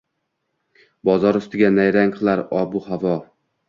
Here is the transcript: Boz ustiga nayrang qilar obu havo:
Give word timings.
Boz 1.11 1.29
ustiga 1.43 1.71
nayrang 1.79 2.19
qilar 2.19 2.47
obu 2.65 2.87
havo: 2.91 3.19